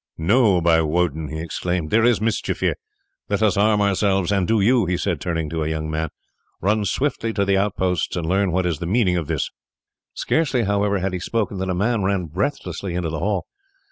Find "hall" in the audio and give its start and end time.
13.19-13.45